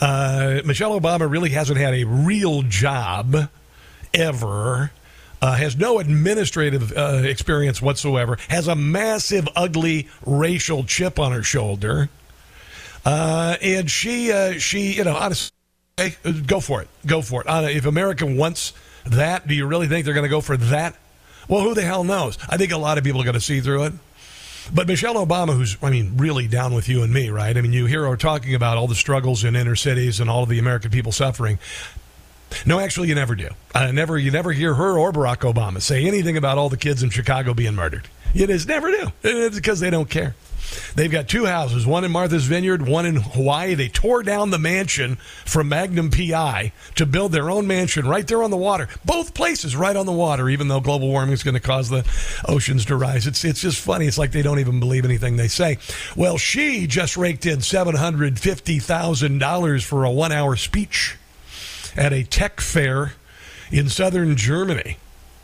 [0.00, 3.50] Uh, Michelle Obama really hasn't had a real job
[4.12, 4.90] ever.
[5.40, 8.38] Uh, has no administrative uh, experience whatsoever.
[8.48, 12.08] Has a massive, ugly racial chip on her shoulder.
[13.06, 15.52] Uh, and she, uh, she, you know, honestly,
[16.44, 16.88] go for it.
[17.06, 17.46] Go for it.
[17.76, 18.72] If America wants
[19.06, 20.96] that, do you really think they're going to go for that?
[21.48, 22.36] Well, who the hell knows?
[22.48, 23.92] I think a lot of people are going to see through it.
[24.74, 27.56] But Michelle Obama, who's, I mean, really down with you and me, right?
[27.56, 30.42] I mean, you hear her talking about all the struggles in inner cities and all
[30.42, 31.60] of the American people suffering.
[32.64, 33.50] No, actually, you never do.
[33.72, 37.04] Uh, never, you never hear her or Barack Obama say anything about all the kids
[37.04, 38.08] in Chicago being murdered.
[38.34, 39.12] You just never do.
[39.22, 40.34] It's because they don't care.
[40.94, 43.74] They've got two houses, one in Martha's Vineyard, one in Hawaii.
[43.74, 48.42] They tore down the mansion from Magnum PI to build their own mansion right there
[48.42, 48.88] on the water.
[49.04, 52.06] Both places right on the water, even though global warming is going to cause the
[52.46, 53.26] oceans to rise.
[53.26, 54.06] It's, it's just funny.
[54.06, 55.78] It's like they don't even believe anything they say.
[56.16, 61.16] Well, she just raked in $750,000 for a one hour speech
[61.96, 63.12] at a tech fair
[63.70, 64.98] in southern Germany.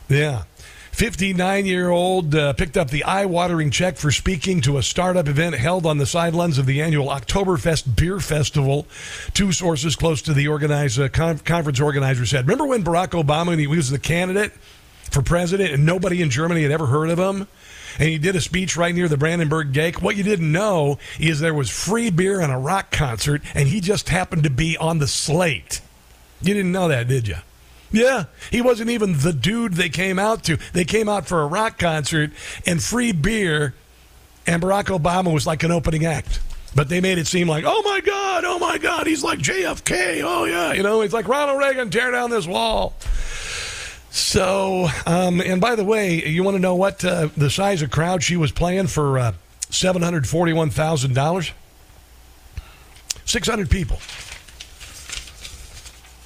[0.08, 0.44] Yeah.
[0.92, 5.26] 59 year old uh, picked up the eye watering check for speaking to a startup
[5.26, 8.87] event held on the sidelines of the annual Oktoberfest Beer Festival.
[9.33, 13.66] Two sources close to the organizer, con- conference organizer said, Remember when Barack Obama, he
[13.66, 14.52] was the candidate
[15.11, 17.48] for president and nobody in Germany had ever heard of him?
[17.98, 20.02] And he did a speech right near the Brandenburg Gate.
[20.02, 23.81] What you didn't know is there was free beer and a rock concert, and he
[23.81, 25.81] just happened to be on the slate.
[26.42, 27.37] You didn't know that, did you?
[27.92, 30.59] Yeah, he wasn't even the dude they came out to.
[30.72, 32.31] They came out for a rock concert
[32.66, 33.74] and free beer,
[34.46, 36.40] and Barack Obama was like an opening act.
[36.74, 40.22] But they made it seem like, oh my God, oh my God, he's like JFK.
[40.24, 42.94] Oh yeah, you know, he's like Ronald Reagan, tear down this wall.
[44.11, 47.90] So, um, and by the way, you want to know what uh, the size of
[47.90, 49.33] crowd she was playing for uh,
[49.70, 51.52] $741,000?
[53.24, 53.98] 600 people.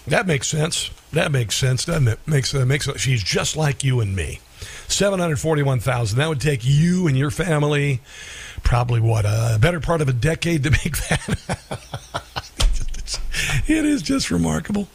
[0.09, 0.90] That makes sense.
[1.12, 2.19] That makes sense, doesn't it?
[2.27, 4.40] Makes uh, makes she's just like you and me.
[4.88, 6.19] Seven hundred forty-one thousand.
[6.19, 8.01] That would take you and your family
[8.62, 12.62] probably what a better part of a decade to make that.
[13.66, 14.88] it is just remarkable.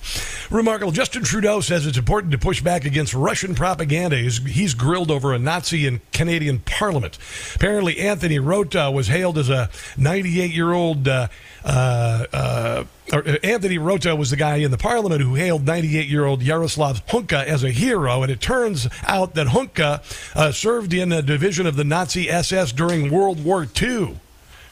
[0.50, 0.92] Remarkable.
[0.92, 4.18] Justin Trudeau says it's important to push back against Russian propaganda.
[4.18, 7.18] He's, he's grilled over a Nazi in Canadian Parliament.
[7.56, 11.08] Apparently, Anthony Rota was hailed as a 98 year old.
[11.08, 11.28] Uh,
[11.64, 16.26] uh, uh, uh, Anthony Rota was the guy in the parliament who hailed 98 year
[16.26, 18.24] old Yaroslav Hunka as a hero.
[18.24, 20.02] And it turns out that Hunka
[20.36, 24.18] uh, served in a division of the Nazi SS during World War II.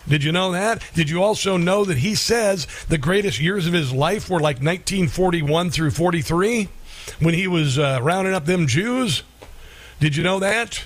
[0.07, 0.83] Did you know that?
[0.93, 4.57] Did you also know that he says the greatest years of his life were like
[4.57, 6.69] 1941 through 43
[7.19, 9.23] when he was uh, rounding up them Jews?
[9.99, 10.85] Did you know that?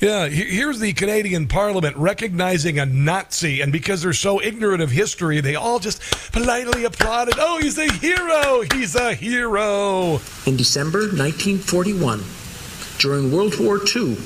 [0.00, 5.40] Yeah, here's the Canadian Parliament recognizing a Nazi, and because they're so ignorant of history,
[5.40, 7.36] they all just politely applauded.
[7.38, 8.62] Oh, he's a hero!
[8.72, 10.20] He's a hero!
[10.46, 12.24] In December 1941,
[12.98, 14.16] during World War II,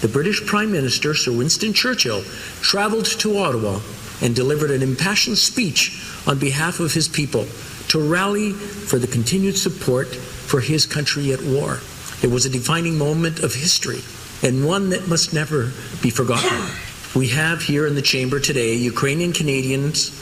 [0.00, 2.22] the British Prime Minister, Sir Winston Churchill,
[2.62, 3.80] traveled to Ottawa
[4.22, 7.46] and delivered an impassioned speech on behalf of his people
[7.88, 11.80] to rally for the continued support for his country at war.
[12.22, 14.00] It was a defining moment of history
[14.42, 16.66] and one that must never be forgotten.
[17.14, 20.12] We have here in the chamber today Ukrainian Canadians,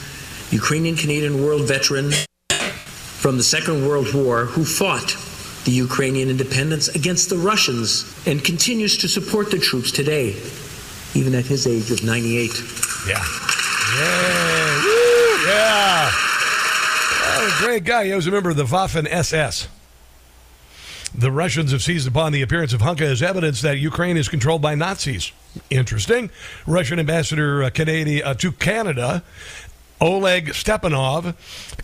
[0.50, 5.16] Ukrainian Canadian world veterans from the Second World War who fought
[5.68, 10.28] the Ukrainian independence against the Russians and continues to support the troops today,
[11.14, 12.50] even at his age of 98.
[13.06, 13.22] Yeah.
[13.94, 14.82] Yeah.
[14.82, 15.46] Woo!
[15.46, 16.10] Yeah.
[16.10, 18.06] Oh, great guy.
[18.06, 19.68] He was a member of the Waffen SS.
[21.14, 24.62] The Russians have seized upon the appearance of Hunka as evidence that Ukraine is controlled
[24.62, 25.32] by Nazis.
[25.68, 26.30] Interesting.
[26.66, 29.22] Russian ambassador uh, Canada, uh, to Canada
[30.00, 31.34] Oleg Stepanov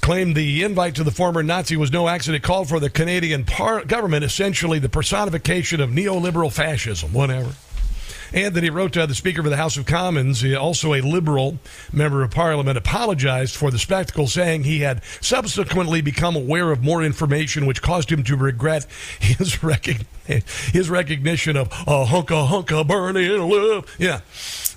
[0.00, 2.44] claimed the invite to the former Nazi was no accident.
[2.44, 7.12] Called for the Canadian par- government, essentially the personification of neoliberal fascism.
[7.12, 7.55] Whatever.
[8.35, 11.61] Anthony Rota, the Speaker of the House of Commons, also a Liberal
[11.92, 17.05] member of Parliament, apologized for the spectacle, saying he had subsequently become aware of more
[17.05, 18.87] information which caused him to regret
[19.20, 23.94] his, his recognition of a hunka hunka burning love.
[24.01, 24.23] Yeah.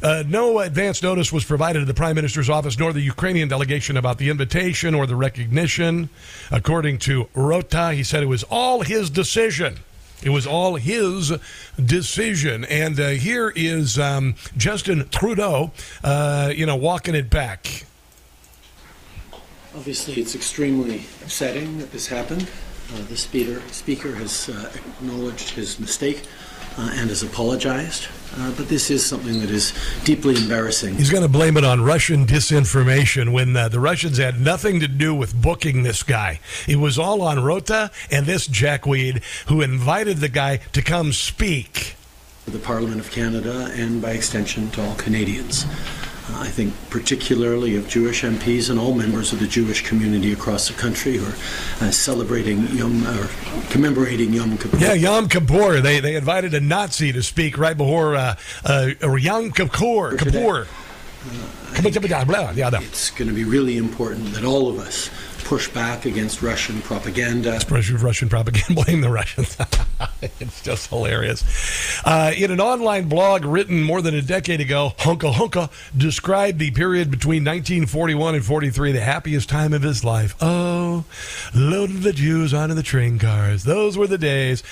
[0.03, 3.97] Uh, no advance notice was provided to the Prime Minister's office nor the Ukrainian delegation
[3.97, 6.09] about the invitation or the recognition.
[6.51, 9.79] According to Rota, he said it was all his decision.
[10.23, 11.33] It was all his
[11.83, 12.65] decision.
[12.65, 15.71] And uh, here is um, Justin Trudeau,
[16.03, 17.85] uh, you know, walking it back.
[19.75, 22.49] Obviously, it's extremely upsetting that this happened.
[22.93, 26.23] Uh, the speaker, speaker has uh, acknowledged his mistake
[26.77, 28.07] uh, and has apologized.
[28.39, 29.73] Uh, but this is something that is
[30.03, 30.95] deeply embarrassing.
[30.95, 34.87] He's going to blame it on Russian disinformation when uh, the Russians had nothing to
[34.87, 36.39] do with booking this guy.
[36.67, 41.95] It was all on Rota and this jackweed who invited the guy to come speak.
[42.45, 45.65] The Parliament of Canada and by extension to all Canadians.
[46.33, 50.73] I think particularly of Jewish MPs and all members of the Jewish community across the
[50.73, 53.29] country who are uh, celebrating Yom or
[53.69, 54.77] commemorating Yom Kippur.
[54.77, 55.79] Yeah, Yom Kippur.
[55.81, 58.35] They they invited a Nazi to speak right before uh,
[58.65, 60.17] uh, Yom Kippur.
[60.17, 60.67] Kippur.
[62.81, 65.09] It's going to be really important that all of us
[65.47, 67.57] push back against Russian propaganda.
[67.97, 68.73] Russian propaganda.
[68.83, 69.55] Blame the Russians.
[70.41, 71.41] it's just hilarious.
[72.03, 76.71] Uh, in an online blog written more than a decade ago, Hunka Hunka described the
[76.71, 80.35] period between 1941 and 43, the happiest time of his life.
[80.41, 81.05] Oh,
[81.55, 83.63] loaded the Jews onto the train cars.
[83.63, 84.63] Those were the days.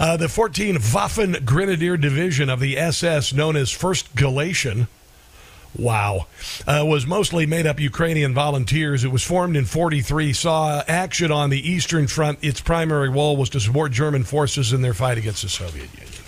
[0.00, 4.88] Uh, the 14 Waffen Grenadier Division of the SS, known as First Galician,
[5.76, 6.26] Wow.
[6.66, 9.04] Uh, was mostly made up Ukrainian volunteers.
[9.04, 12.38] It was formed in 43, saw action on the Eastern Front.
[12.42, 16.23] Its primary role was to support German forces in their fight against the Soviet Union.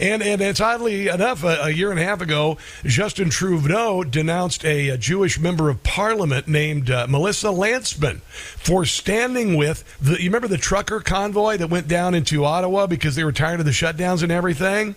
[0.00, 4.64] And, and it's oddly enough, a, a, year and a half ago, Justin Trudeau denounced
[4.64, 10.12] a, a Jewish member of parliament named uh, Melissa Lantsman for standing with the.
[10.22, 13.66] You remember the trucker convoy that went down into Ottawa because they were tired of
[13.66, 14.94] the shutdowns and everything?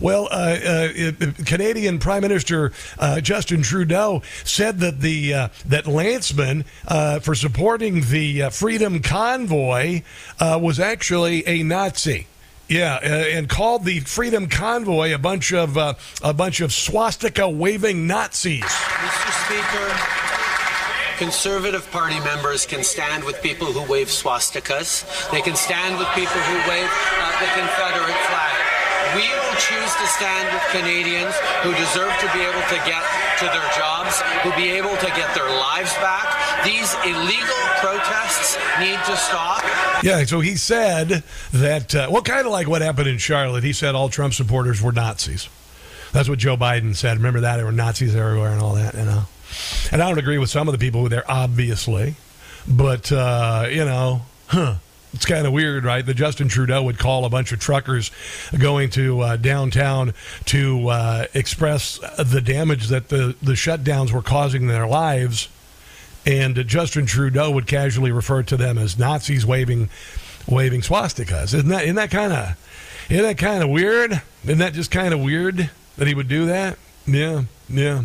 [0.00, 1.12] Well, uh, uh,
[1.46, 8.02] Canadian Prime Minister uh, Justin Trudeau said that the uh, that Lantsman uh, for supporting
[8.02, 10.02] the Freedom Convoy
[10.40, 12.26] was actually a Nazi.
[12.68, 17.48] Yeah, uh, and called the Freedom Convoy a bunch of uh, a bunch of swastika
[17.48, 18.62] waving Nazis.
[18.62, 19.44] Mr.
[19.44, 20.22] Speaker,
[21.18, 25.30] Conservative Party members can stand with people who wave swastikas.
[25.30, 28.51] They can stand with people who wave uh, the Confederate flag.
[29.14, 33.04] We will choose to stand with Canadians who deserve to be able to get
[33.40, 36.64] to their jobs, who be able to get their lives back.
[36.64, 39.62] These illegal protests need to stop.
[40.02, 41.22] Yeah, so he said
[41.52, 43.64] that, uh, well, kind of like what happened in Charlotte.
[43.64, 45.48] He said all Trump supporters were Nazis.
[46.12, 47.18] That's what Joe Biden said.
[47.18, 47.56] Remember that?
[47.56, 49.24] There were Nazis everywhere and all that, you know.
[49.90, 52.14] And I don't agree with some of the people there, obviously.
[52.66, 54.76] But, uh, you know, huh
[55.12, 56.04] it's kind of weird, right?
[56.04, 58.10] That Justin Trudeau would call a bunch of truckers
[58.58, 60.14] going to uh, downtown
[60.46, 65.48] to uh, express the damage that the, the shutdowns were causing their lives.
[66.24, 69.90] And uh, Justin Trudeau would casually refer to them as Nazis waving
[70.48, 71.54] waving swastikas.
[71.54, 74.22] Isn't that, isn't that kind of isn't that kind of weird?
[74.44, 76.78] Isn't that just kind of weird that he would do that?
[77.06, 78.04] Yeah, yeah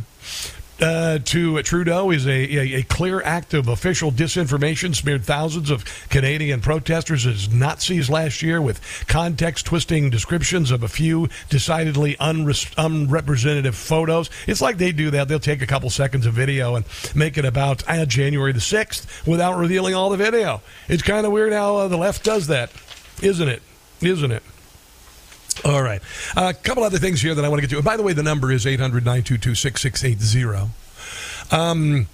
[0.80, 5.86] uh, to Trudeau is a, a, a, clear act of official disinformation, smeared thousands of
[6.10, 12.74] Canadian protesters as Nazis last year with context twisting descriptions of a few decidedly unre-
[12.78, 14.30] unrepresentative photos.
[14.46, 15.28] It's like they do that.
[15.28, 16.86] They'll take a couple seconds of video and
[17.16, 20.62] make it about uh, January the 6th without revealing all the video.
[20.88, 22.72] It's kind of weird how uh, the left does that,
[23.22, 23.62] isn't it?
[24.02, 24.44] Isn't it?
[25.65, 26.02] All right.
[26.36, 27.78] A couple other things here that I want to get to.
[27.78, 30.72] And By the way, the number is 800 922 6680.
[31.52, 32.08] Um,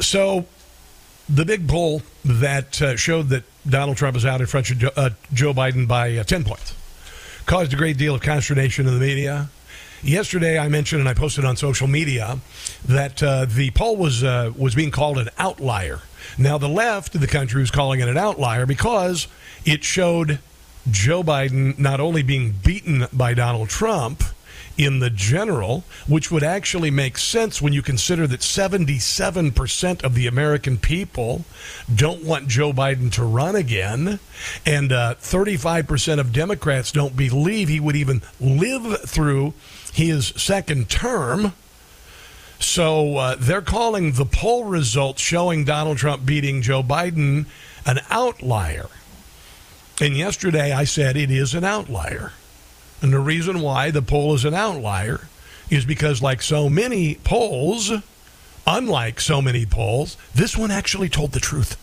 [0.00, 0.46] so,
[1.28, 4.90] the big poll that uh, showed that Donald Trump is out in front of Joe,
[4.96, 6.74] uh, Joe Biden by uh, 10 points
[7.46, 9.50] caused a great deal of consternation in the media.
[10.02, 12.38] Yesterday, I mentioned and I posted on social media
[12.86, 16.00] that uh, the poll was uh, was being called an outlier.
[16.38, 19.26] Now, the left of the country was calling it an outlier because
[19.64, 20.38] it showed
[20.90, 24.22] Joe Biden not only being beaten by Donald Trump
[24.78, 30.26] in the general, which would actually make sense when you consider that 77% of the
[30.26, 31.44] American people
[31.94, 34.18] don't want Joe Biden to run again,
[34.64, 39.52] and uh, 35% of Democrats don't believe he would even live through
[39.92, 41.52] his second term.
[42.58, 47.46] So uh, they're calling the poll results showing Donald Trump beating Joe Biden
[47.84, 48.88] an outlier.
[50.00, 52.32] And yesterday I said it is an outlier.
[53.02, 55.28] And the reason why the poll is an outlier
[55.68, 57.92] is because, like so many polls,
[58.66, 61.76] unlike so many polls, this one actually told the truth.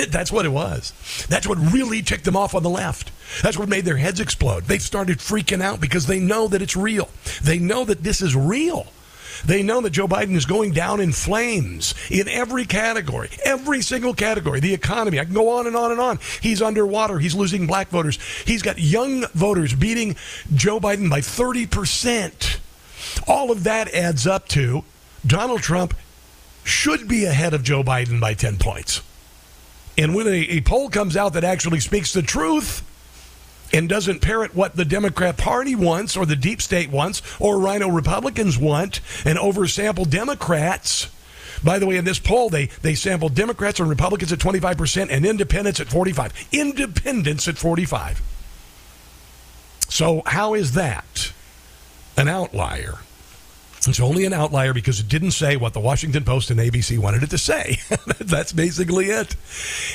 [0.10, 0.92] That's what it was.
[1.28, 3.10] That's what really ticked them off on the left.
[3.42, 4.64] That's what made their heads explode.
[4.64, 7.10] They started freaking out because they know that it's real.
[7.42, 8.86] They know that this is real.
[9.44, 14.14] They know that Joe Biden is going down in flames in every category, every single
[14.14, 14.60] category.
[14.60, 16.18] The economy, I can go on and on and on.
[16.40, 17.18] He's underwater.
[17.18, 18.18] He's losing black voters.
[18.44, 20.16] He's got young voters beating
[20.54, 22.58] Joe Biden by 30%.
[23.26, 24.84] All of that adds up to
[25.26, 25.94] Donald Trump
[26.64, 29.02] should be ahead of Joe Biden by 10 points.
[29.96, 32.84] And when a, a poll comes out that actually speaks the truth,
[33.72, 37.88] and doesn't parrot what the Democrat Party wants or the deep state wants or RINO
[37.88, 41.08] Republicans want and oversample Democrats.
[41.62, 45.26] By the way, in this poll, they, they sampled Democrats and Republicans at 25% and
[45.26, 46.48] independents at 45.
[46.52, 48.22] Independents at 45.
[49.88, 51.32] So how is that
[52.16, 52.98] an outlier?
[53.88, 57.22] It's only an outlier because it didn't say what the Washington Post and ABC wanted
[57.22, 57.78] it to say.
[58.18, 59.34] That's basically it.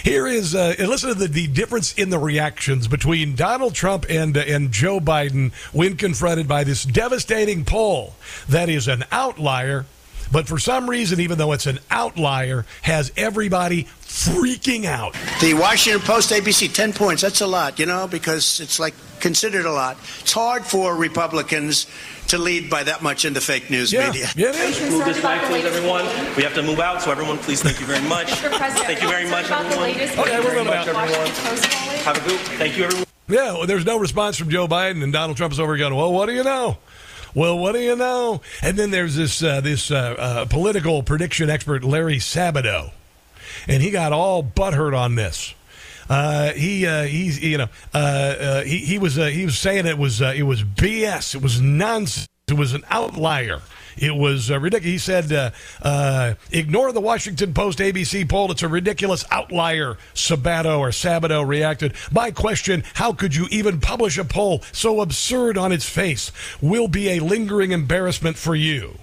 [0.04, 4.38] Here is uh, listen to the, the difference in the reactions between Donald Trump and
[4.38, 8.16] uh, and Joe Biden when confronted by this devastating poll
[8.50, 9.86] that is an outlier.
[10.32, 15.16] But for some reason, even though it's an outlier, has everybody freaking out.
[15.42, 17.22] The Washington Post, ABC, 10 points.
[17.22, 19.98] That's a lot, you know, because it's like considered a lot.
[20.22, 21.86] It's hard for Republicans
[22.28, 24.28] to lead by that much in the fake news Yeah, media.
[24.36, 24.92] yeah, it is.
[24.92, 26.06] Move this back, please, everyone.
[26.36, 28.32] We have to move out, so everyone, please, thank you very much.
[28.32, 29.90] Thank you very much, everyone.
[29.92, 30.96] Okay, we're very moving much, out.
[30.96, 31.28] everyone.
[32.04, 32.40] Have a good.
[32.58, 33.06] Thank you, everyone.
[33.28, 36.12] Yeah, well, there's no response from Joe Biden, and Donald Trump is over going, well,
[36.12, 36.78] what do you know?
[37.36, 38.42] Well, what do you know?
[38.62, 42.92] And then there's this uh, this uh, uh, political prediction expert, Larry Sabato,
[43.68, 45.56] and he got all butthurt on this.
[46.14, 49.88] Uh, he uh, he's you know uh, uh, he he was uh, he was saying
[49.88, 51.34] it was uh, it was BS.
[51.34, 52.28] It was nonsense.
[52.48, 53.62] It was an outlier.
[53.98, 54.92] It was ridiculous.
[54.92, 55.54] He said,
[56.52, 58.52] "Ignore the Washington Post ABC poll.
[58.52, 61.96] It's a ridiculous outlier." Sabato or Sabato reacted.
[62.12, 66.32] My question: How could you even publish a poll so absurd on its face?
[66.62, 69.00] Will be a lingering embarrassment for you.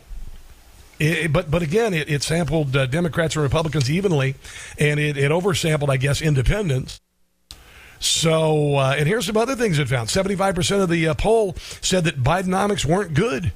[1.01, 4.35] It- but but again, it, it sampled uh, Democrats and Republicans evenly,
[4.79, 7.01] and it, it oversampled, I guess, independents.
[7.99, 11.55] So, uh, and here's some other things it found: seventy-five percent of the uh, poll
[11.81, 13.53] said that Bidenomics weren't good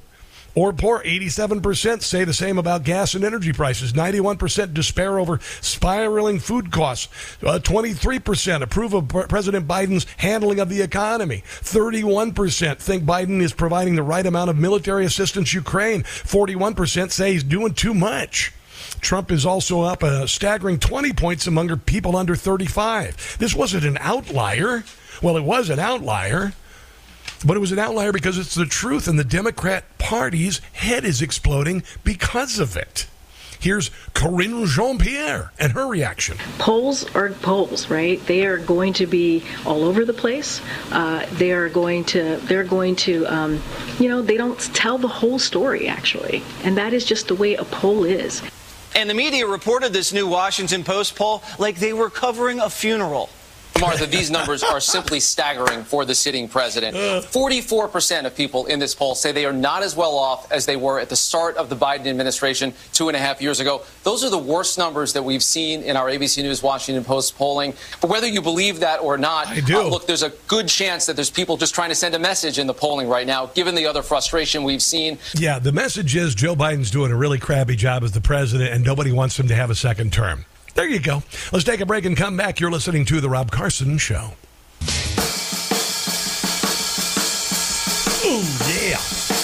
[0.55, 1.01] or poor.
[1.05, 3.93] Eighty-seven percent say the same about gas and energy prices.
[3.93, 7.07] Ninety-one percent despair over spiraling food costs.
[7.43, 11.43] Uh, Twenty-three percent approve of President Biden's handling of the economy.
[11.45, 16.03] Thirty-one percent think Biden is providing the right amount of military assistance Ukraine.
[16.03, 18.51] Forty-one percent say he's doing too much.
[19.01, 23.37] Trump is also up a staggering 20 points among people under 35.
[23.39, 24.83] This wasn't an outlier.
[25.21, 26.53] Well, it was an outlier,
[27.45, 31.21] but it was an outlier because it's the truth, and the Democrat Party's head is
[31.21, 33.07] exploding because of it.
[33.59, 36.37] Here's Karine Jean-Pierre and her reaction.
[36.59, 41.51] polls are polls right they are going to be all over the place uh, they
[41.51, 43.61] are going to they're going to um,
[43.97, 47.55] you know they don't tell the whole story actually and that is just the way
[47.55, 48.43] a poll is
[48.95, 53.29] And the media reported this new Washington Post poll like they were covering a funeral.
[53.79, 56.95] Martha, these numbers are simply staggering for the sitting president.
[56.95, 60.75] 44% of people in this poll say they are not as well off as they
[60.77, 63.83] were at the start of the Biden administration two and a half years ago.
[64.03, 67.73] Those are the worst numbers that we've seen in our ABC News Washington Post polling.
[68.01, 69.81] But whether you believe that or not, I do.
[69.81, 72.59] Uh, look, there's a good chance that there's people just trying to send a message
[72.59, 75.17] in the polling right now, given the other frustration we've seen.
[75.35, 78.83] Yeah, the message is Joe Biden's doing a really crappy job as the president, and
[78.85, 80.45] nobody wants him to have a second term.
[80.75, 81.23] There you go.
[81.53, 82.59] Let's take a break and come back.
[82.59, 84.33] You're listening to The Rob Carson Show.
[88.25, 89.34] Ooh, yeah.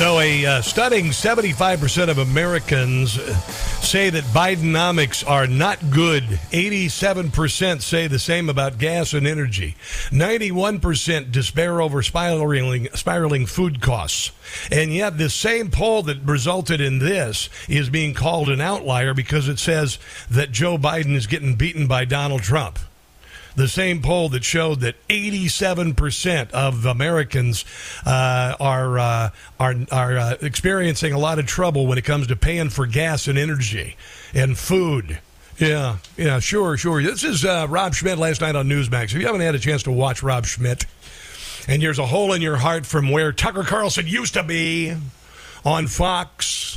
[0.00, 3.34] So, a uh, stunning 75% of Americans uh,
[3.82, 6.22] say that Bidenomics are not good.
[6.22, 9.76] 87% say the same about gas and energy.
[10.08, 14.32] 91% despair over spiraling, spiraling food costs.
[14.72, 19.48] And yet, this same poll that resulted in this is being called an outlier because
[19.48, 19.98] it says
[20.30, 22.78] that Joe Biden is getting beaten by Donald Trump
[23.60, 27.64] the same poll that showed that 87% of Americans
[28.06, 32.36] uh, are uh, are are uh, experiencing a lot of trouble when it comes to
[32.36, 33.96] paying for gas and energy
[34.34, 35.20] and food.
[35.58, 37.02] Yeah, yeah, sure, sure.
[37.02, 39.04] This is uh, Rob Schmitt last night on Newsmax.
[39.04, 40.86] If you haven't had a chance to watch Rob Schmitt,
[41.68, 44.96] and there's a hole in your heart from where Tucker Carlson used to be
[45.62, 46.69] on Fox.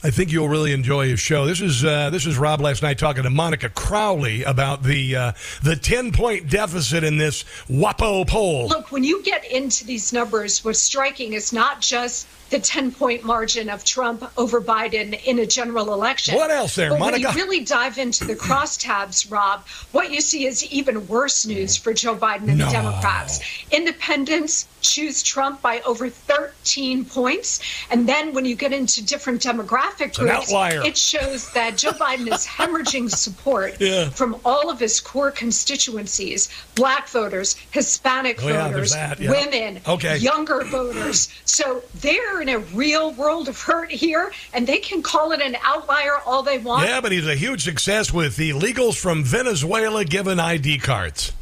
[0.00, 1.44] I think you'll really enjoy his show.
[1.44, 5.32] This is uh, this is Rob last night talking to Monica Crowley about the uh,
[5.64, 8.68] the ten point deficit in this WAPO poll.
[8.68, 13.24] Look, when you get into these numbers, what's striking is not just the 10 point
[13.24, 16.34] margin of Trump over Biden in a general election.
[16.34, 17.28] What else there, but Monica?
[17.28, 21.76] When you really dive into the crosstabs, Rob, what you see is even worse news
[21.76, 22.66] for Joe Biden and No.
[22.66, 23.40] the Democrats.
[23.70, 27.60] Independents choose Trump by over 13 points.
[27.90, 30.50] And then when you get into different demographic groups,
[30.86, 34.08] it shows that Joe Biden is hemorrhaging support Yeah.
[34.10, 39.30] from all of his core constituencies black voters, Hispanic Oh, yeah, voters, that, yeah.
[39.30, 40.16] women, Okay.
[40.18, 41.28] younger voters.
[41.44, 45.56] So they're in a real world of hurt here, and they can call it an
[45.62, 46.86] outlier all they want.
[46.86, 51.32] Yeah, but he's a huge success with the illegals from Venezuela given ID cards.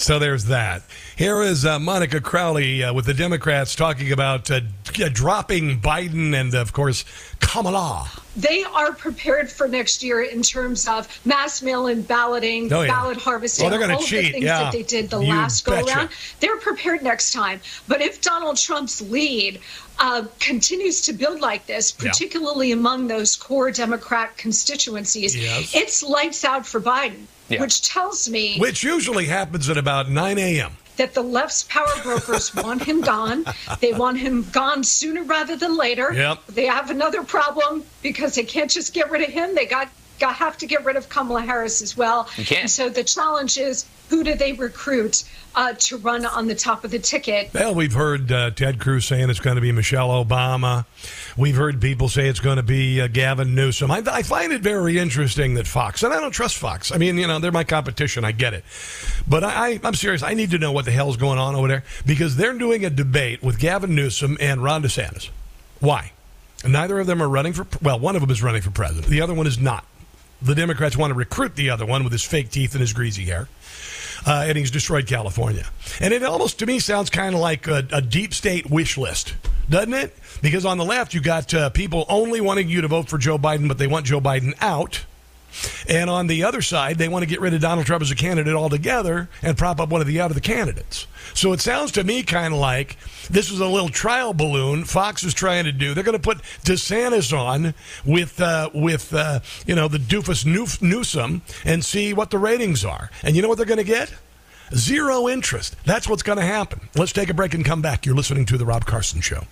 [0.00, 0.82] So there's that.
[1.16, 4.60] Here is uh, Monica Crowley uh, with the Democrats talking about uh,
[5.12, 7.04] dropping Biden and, of course,
[7.40, 8.08] Kamala.
[8.36, 12.88] they are prepared for next year in terms of mass mail-in balloting, Oh, yeah.
[12.88, 14.62] ballot harvesting, Oh, they're gonna all cheat, the things yeah.
[14.62, 16.10] that they did the You last go-around.
[16.38, 17.60] They're prepared next time.
[17.88, 19.60] But if Donald Trump's lead
[19.98, 22.10] uh, continues to build like this, Yeah.
[22.10, 25.74] particularly among those core Democrat constituencies, Yes.
[25.74, 27.60] it's lights out for Biden, Yeah.
[27.60, 30.76] which tells me Which usually happens at about 9 a.m.
[31.00, 33.46] that the left's power brokers want him gone.
[33.80, 36.12] They want him gone sooner rather than later.
[36.12, 36.46] Yep.
[36.48, 39.54] They have another problem because they can't just get rid of him.
[39.54, 39.90] They got, got
[40.28, 42.28] have to get rid of Kamala Harris as well.
[42.36, 42.60] You can't.
[42.62, 46.84] And so the challenge is who do they recruit uh, to run on the top
[46.84, 47.50] of the ticket?
[47.54, 50.84] Well, we've heard uh, Ted Cruz saying it's going to be Michelle Obama.
[51.36, 53.90] We've heard people say it's going to be uh, Gavin Newsom.
[53.90, 56.92] I, I find it very interesting that Fox, and I don't trust Fox.
[56.92, 58.24] I mean, you know, they're my competition.
[58.24, 58.64] I get it.
[59.28, 60.22] But I, I, I'm serious.
[60.22, 62.90] I need to know what the hell's going on over there because they're doing a
[62.90, 65.30] debate with Gavin Newsom and Ron DeSantis.
[65.78, 66.12] Why?
[66.66, 69.20] Neither of them are running for, well, one of them is running for president, the
[69.22, 69.84] other one is not.
[70.42, 73.24] The Democrats want to recruit the other one with his fake teeth and his greasy
[73.24, 73.48] hair
[74.26, 75.66] uh, and he's destroyed California.
[76.00, 79.34] And it almost to me sounds kind of like a, a deep state wish list,
[79.68, 80.16] doesn't it?
[80.42, 83.38] Because on the left, you got uh, people only wanting you to vote for Joe
[83.38, 85.04] Biden, but they want Joe Biden out.
[85.88, 88.14] And on the other side, they want to get rid of Donald Trump as a
[88.14, 91.06] candidate altogether and prop up one of the other candidates.
[91.34, 92.96] So it sounds to me kind of like
[93.28, 95.94] this is a little trial balloon Fox is trying to do.
[95.94, 97.74] They're going to put DeSantis on
[98.04, 102.84] with uh, with uh, you know the doofus New- Newsom and see what the ratings
[102.84, 103.10] are.
[103.22, 104.12] And you know what they're going to get?
[104.74, 105.76] Zero interest.
[105.84, 106.88] That's what's going to happen.
[106.94, 108.06] Let's take a break and come back.
[108.06, 109.46] You're listening to the Rob Carson Show.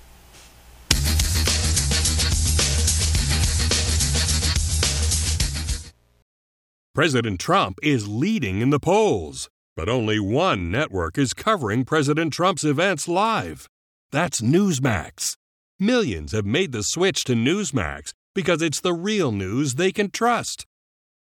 [6.99, 12.65] President Trump is leading in the polls, but only one network is covering President Trump's
[12.65, 13.69] events live.
[14.11, 15.37] That's Newsmax.
[15.79, 20.67] Millions have made the switch to Newsmax because it's the real news they can trust.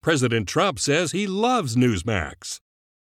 [0.03, 2.59] President Trump says he loves Newsmax.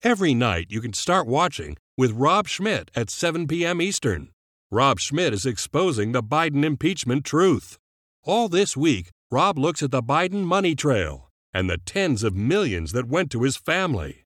[0.03, 3.81] Every night you can start watching with Rob Schmitt at 7 p.m.
[3.81, 4.31] Eastern.
[4.69, 7.79] Rob Schmitt is exposing the Biden impeachment truth.
[8.25, 11.28] All this week, Rob looks at the Biden money trail
[11.59, 14.25] and the tens of millions that went to his family.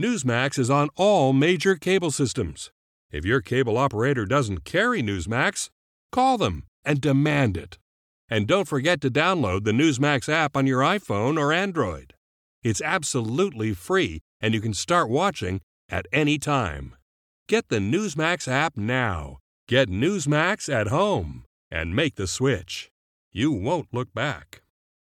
[0.00, 2.72] Newsmax is on all major cable systems.
[3.12, 5.70] If your cable operator doesn't carry Newsmax,
[6.10, 7.78] call them and demand it.
[8.28, 12.14] And don't forget to download the Newsmax app on your iPhone or Android.
[12.64, 16.96] It's absolutely free and you can start watching at any time.
[17.46, 19.38] Get the Newsmax app now.
[19.68, 22.90] Get Newsmax at home and make the switch.
[23.30, 24.62] You won't look back.